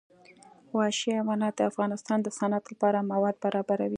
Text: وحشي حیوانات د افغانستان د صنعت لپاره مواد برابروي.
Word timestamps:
وحشي 0.77 1.09
حیوانات 1.17 1.53
د 1.57 1.61
افغانستان 1.71 2.17
د 2.23 2.27
صنعت 2.39 2.63
لپاره 2.73 3.07
مواد 3.11 3.35
برابروي. 3.43 3.89